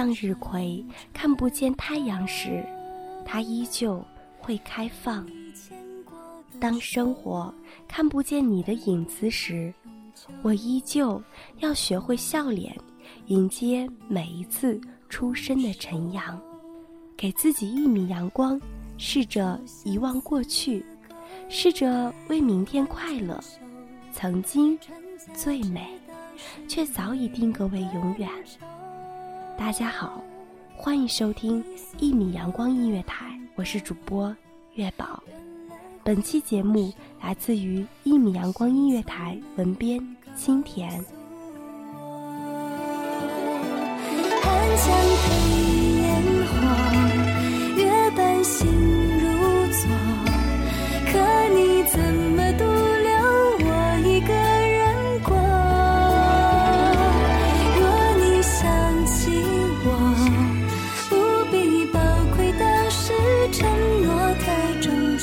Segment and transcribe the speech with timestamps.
[0.00, 2.64] 向日葵看不见太阳时，
[3.22, 4.02] 它依旧
[4.38, 5.22] 会开放；
[6.58, 7.52] 当生活
[7.86, 9.70] 看不见你的影子时，
[10.40, 11.22] 我依旧
[11.58, 12.74] 要学会笑脸，
[13.26, 16.40] 迎接每一次初升的晨阳。
[17.14, 18.58] 给自己一米阳光，
[18.96, 20.82] 试着遗忘过去，
[21.50, 23.38] 试着为明天快乐。
[24.14, 24.78] 曾经
[25.34, 25.90] 最美，
[26.66, 28.30] 却早已定格为永远。
[29.60, 30.24] 大家好，
[30.74, 31.62] 欢迎收听
[31.98, 34.34] 一米阳光音乐台，我是主播
[34.72, 35.22] 月宝。
[36.02, 36.90] 本期节目
[37.20, 40.00] 来自于一米阳光音乐台文编
[40.34, 41.04] 清甜。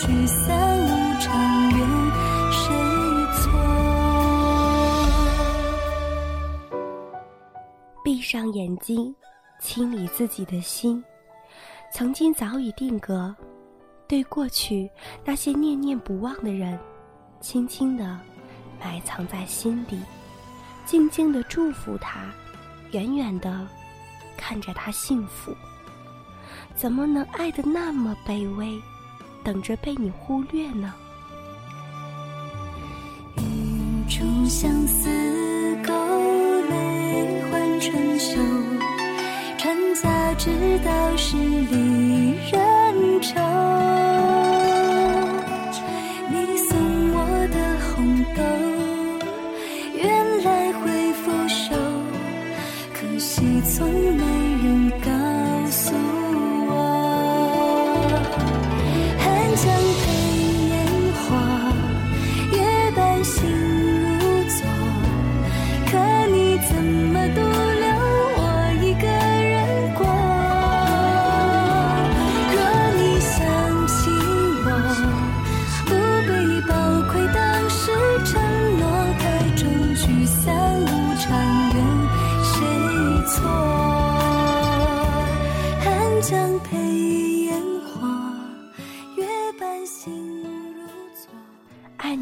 [0.07, 0.87] 聚散无
[1.19, 1.85] 常，怨
[2.49, 2.73] 谁
[3.33, 3.51] 错？
[8.05, 9.13] 闭上眼睛，
[9.59, 11.03] 清理自己的心。
[11.93, 13.35] 曾经早已定格，
[14.07, 14.89] 对过去
[15.25, 16.79] 那些念念不忘的人，
[17.41, 18.17] 轻轻地
[18.79, 20.01] 埋藏在心底，
[20.85, 22.31] 静静地祝福他，
[22.91, 23.67] 远远地
[24.37, 25.53] 看着他幸福。
[26.73, 28.81] 怎么能爱得那么卑微，
[29.47, 30.93] 等着被你忽略呢？
[33.37, 35.07] 一处相思
[35.87, 35.93] 勾
[36.69, 38.41] 泪换春秋，
[39.57, 40.49] 船家知
[40.83, 43.39] 道是离人愁。
[46.29, 46.77] 你送
[47.13, 47.57] 我的
[47.87, 48.43] 红豆，
[49.95, 51.71] 原来会腐朽，
[52.93, 54.23] 可惜从没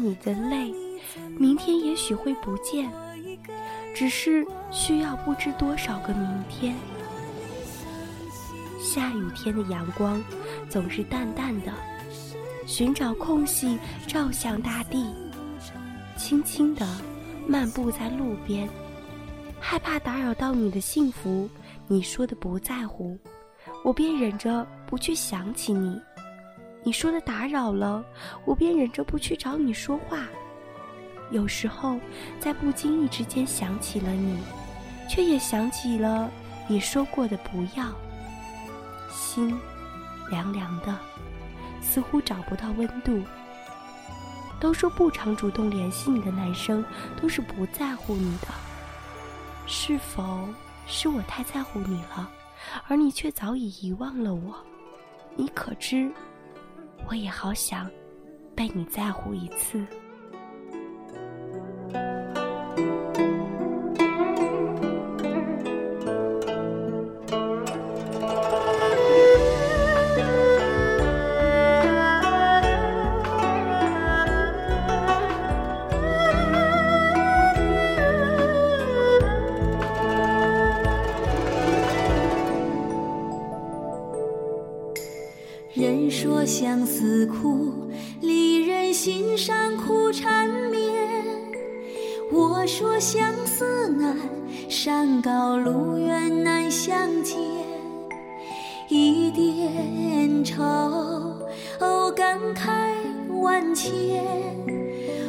[0.06, 0.72] 你的泪，
[1.36, 2.88] 明天也许会不见，
[3.92, 6.76] 只是需要不知多少个明天。
[8.80, 10.22] 下雨天的阳光
[10.70, 11.72] 总是淡淡的，
[12.68, 13.76] 寻找空隙
[14.06, 15.12] 照向大地，
[16.16, 16.86] 轻轻地
[17.48, 18.68] 漫步在路边，
[19.58, 21.50] 害怕打扰到你的幸福，
[21.88, 23.18] 你说的不在乎，
[23.82, 26.00] 我便忍着不去想起你。
[26.86, 28.04] 你说的打扰了，
[28.44, 30.28] 我便忍着不去找你说话。
[31.32, 31.98] 有时候，
[32.38, 34.38] 在不经意之间想起了你，
[35.10, 36.30] 却也想起了
[36.68, 37.92] 你说过的不要。
[39.10, 39.58] 心
[40.30, 40.96] 凉凉的，
[41.82, 43.20] 似乎找不到温度。
[44.60, 46.84] 都说不常主动联系你的男生
[47.20, 48.46] 都是不在乎你的，
[49.66, 50.48] 是否
[50.86, 52.30] 是我太在乎你了，
[52.86, 54.54] 而你却早已遗忘了我。
[55.34, 56.12] 你可知，
[57.08, 57.90] 我也好想
[58.54, 59.86] 被你在乎一次。
[87.16, 87.72] 相思苦，
[88.20, 90.92] 离人心上苦缠绵。
[92.30, 94.14] 我说相思难，
[94.68, 97.38] 山高路远难相见。
[98.90, 100.62] 一点愁，
[102.14, 102.92] 感慨
[103.40, 104.22] 万千。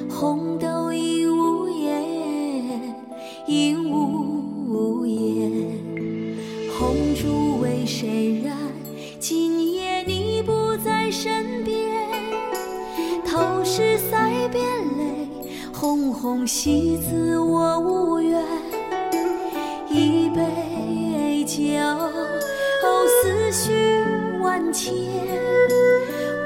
[0.09, 2.95] 红豆应无言，
[3.47, 3.86] 应
[15.79, 18.43] 红红喜字我无缘。
[19.87, 21.61] 一杯酒，
[23.21, 24.03] 思绪
[24.41, 24.91] 万千，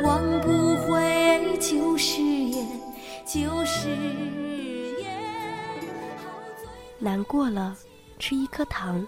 [0.04, 2.68] 忘不回旧誓言，
[3.26, 3.88] 旧誓
[5.00, 5.10] 言。
[7.00, 7.74] 难过了，
[8.20, 9.08] 吃一颗糖，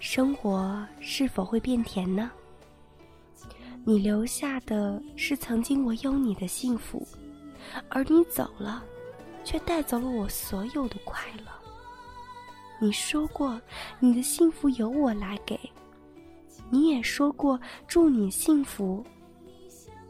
[0.00, 2.28] 生活是否会变甜呢？
[3.84, 7.06] 你留下的是曾经我有你的幸福，
[7.88, 8.82] 而你走了，
[9.44, 11.52] 却带走了我所有的快乐。
[12.80, 13.60] 你说过
[14.00, 15.58] 你的幸福由我来给，
[16.70, 19.04] 你也说过祝你幸福。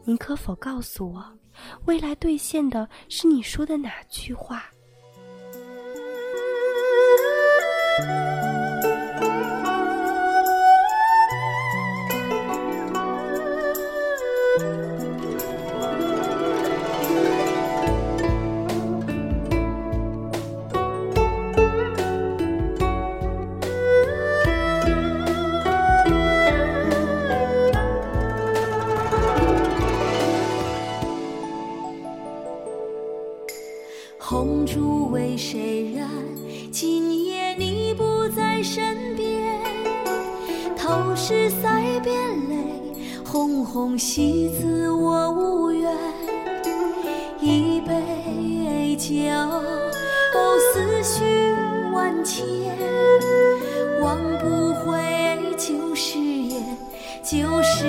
[0.03, 1.23] 你可否告诉我，
[1.85, 4.65] 未来兑现的是你说的哪句话？
[40.85, 42.13] 头是腮边
[42.47, 42.55] 泪，
[43.25, 45.91] 红红喜字我无缘。
[47.41, 49.09] 一杯酒，
[50.71, 51.23] 思绪
[51.91, 52.45] 万千，
[53.99, 55.01] 忘不回
[55.57, 56.77] 旧时言，
[57.23, 57.87] 旧时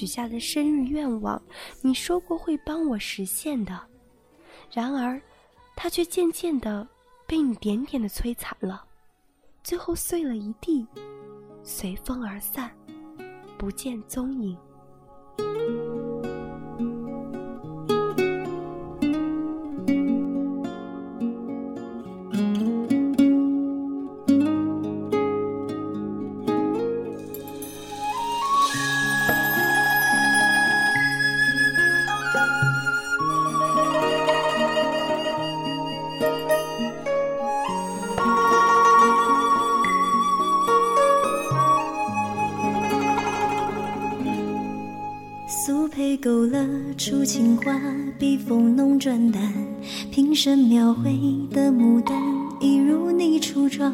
[0.00, 1.42] 许下的生日愿望，
[1.82, 3.78] 你说过会帮我实现的，
[4.72, 5.20] 然而，
[5.76, 6.88] 它却渐渐的
[7.26, 8.82] 被你点点的摧残了，
[9.62, 10.86] 最后碎了一地，
[11.62, 12.74] 随风而散，
[13.58, 14.56] 不见踪影。
[46.22, 47.80] 勾勒出情花，
[48.18, 49.40] 笔锋浓转淡，
[50.10, 51.18] 平生描绘
[51.50, 52.14] 的牡丹，
[52.60, 53.90] 一如你初妆。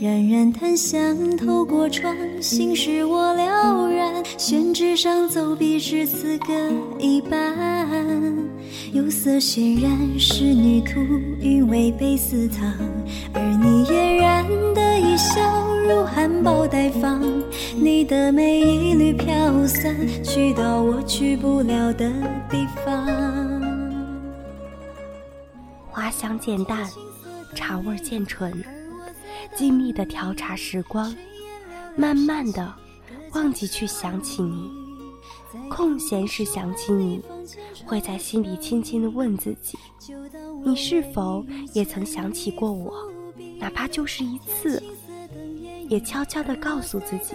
[0.00, 4.22] 冉冉檀香透过窗，心事我了然。
[4.38, 6.54] 宣纸上走笔至此各
[7.00, 7.52] 一半，
[8.92, 11.00] 釉色渲染仕女图，
[11.40, 12.62] 韵味被私藏。
[13.32, 14.85] 而你嫣然的
[15.16, 17.22] 笑，如含苞待放。
[17.74, 22.10] 你的美一缕飘散，去到我去不了的
[22.50, 23.06] 地方。
[25.88, 26.86] 花香渐淡，
[27.54, 28.52] 茶味渐醇，
[29.54, 31.14] 静谧的调茶时光，
[31.96, 32.74] 慢慢的
[33.32, 34.70] 忘记去想起你，
[35.70, 37.22] 空闲时想起你，
[37.86, 39.78] 会在心里轻轻的问自己：
[40.62, 42.92] 你是否也曾想起过我？
[43.58, 44.82] 哪怕就是一次，
[45.88, 47.34] 也悄悄地告诉自己，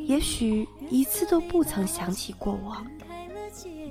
[0.00, 2.86] 也许一次都不曾想起过往。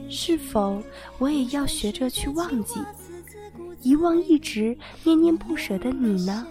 [0.09, 0.81] 是否
[1.17, 2.79] 我也要学着去忘记，
[3.81, 6.45] 遗忘一直念念不舍的你呢？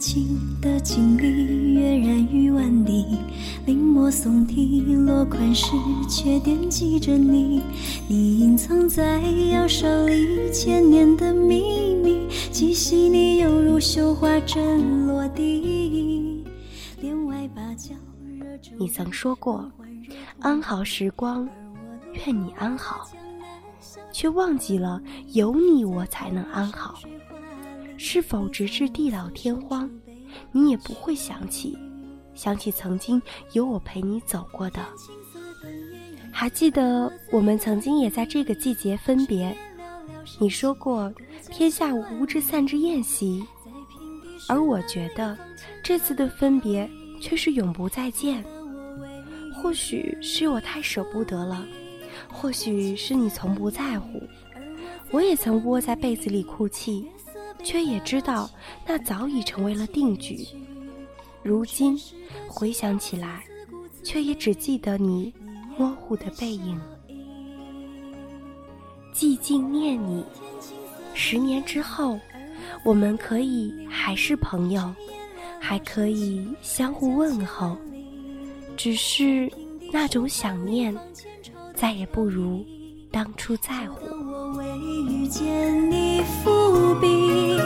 [0.00, 3.18] 情的经历跃然于万里，
[3.66, 5.72] 临摹诵题落款时，
[6.08, 7.62] 却惦记着你。
[8.08, 9.20] 你隐藏在
[9.52, 16.46] 腰梢里千年的秘密，既细腻犹如绣花针落地。
[17.02, 17.94] 帘外芭蕉
[18.38, 19.70] 惹皱你曾说过，
[20.40, 21.46] 安好时光，
[22.14, 23.06] 愿你安好，
[24.10, 24.98] 却忘记了
[25.34, 26.94] 有你我才能安好。
[28.02, 29.88] 是否直至地老天荒，
[30.52, 31.76] 你也不会想起，
[32.34, 33.20] 想起曾经
[33.52, 34.80] 有我陪你走过的？
[36.32, 39.54] 还记得我们曾经也在这个季节分别，
[40.38, 41.12] 你说过
[41.50, 43.44] 天下无之散之宴席，
[44.48, 45.36] 而我觉得
[45.82, 46.88] 这次的分别
[47.20, 48.42] 却是永不再见。
[49.54, 51.66] 或许是我太舍不得了，
[52.32, 54.22] 或许是你从不在乎，
[55.10, 57.06] 我也曾窝在被子里哭泣。
[57.60, 58.48] 却也知道，
[58.86, 60.46] 那早已成为了定局。
[61.42, 61.98] 如今
[62.48, 63.42] 回想起来，
[64.02, 65.32] 却也只记得你
[65.78, 66.80] 模糊的背影。
[69.14, 70.24] 寂静念你，
[71.14, 72.18] 十年之后，
[72.84, 74.94] 我们可以还是朋友，
[75.60, 77.76] 还可以相互问候。
[78.76, 79.50] 只是
[79.92, 80.96] 那种想念，
[81.74, 82.64] 再也不如
[83.10, 84.06] 当初在乎。
[84.56, 87.56] 为遇见你伏笔，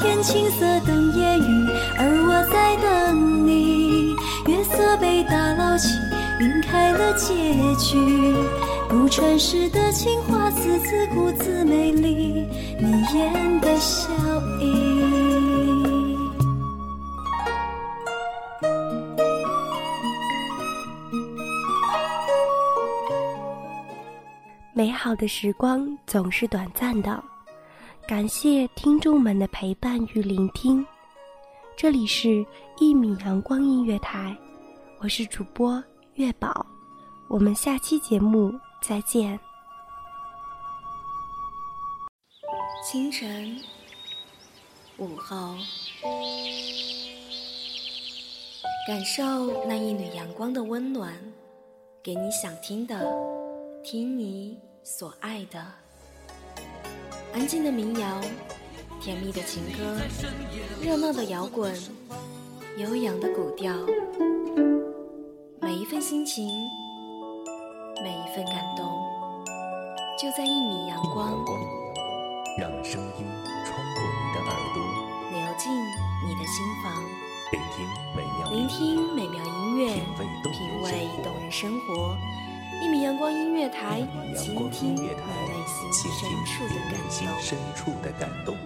[0.00, 1.68] 天青色等烟雨，
[1.98, 4.14] 而我在等你。
[4.46, 5.88] 月色被打捞起，
[6.40, 7.34] 晕开了结
[7.76, 8.34] 局。
[8.88, 12.46] 不传世的情话，字字古字美丽，
[12.78, 14.08] 你眼的笑
[14.60, 14.87] 意。
[24.98, 27.22] 好的时光总是短暂的，
[28.04, 30.84] 感谢听众们的陪伴与聆听。
[31.76, 32.28] 这里是
[32.80, 34.36] 《一米阳光音乐台》，
[34.98, 35.80] 我是主播
[36.14, 36.66] 月宝，
[37.28, 38.52] 我们下期节目
[38.82, 39.38] 再见。
[42.84, 43.56] 清晨，
[44.96, 45.54] 午后，
[48.88, 51.16] 感受那一缕阳光的温暖，
[52.02, 53.08] 给你想听的，
[53.84, 54.58] 听你。
[54.90, 55.62] 所爱的，
[57.34, 58.20] 安静的民谣，
[59.02, 60.00] 甜蜜的情歌，
[60.82, 61.78] 热闹的摇滚，
[62.78, 63.70] 悠扬的古调，
[65.60, 66.48] 每一份心情，
[68.02, 68.86] 每一份感动，
[70.18, 71.44] 就在一米阳光，
[72.58, 73.26] 让声音
[73.66, 74.82] 穿过你的耳朵，
[75.30, 75.70] 流进
[76.26, 77.04] 你的心房，
[77.52, 79.92] 聆听美妙，聆听美妙音乐，
[80.50, 82.16] 品味动人生活。
[82.80, 84.06] 一米阳光音乐台，
[84.36, 85.10] 倾听你内
[87.10, 88.56] 心深处的感动。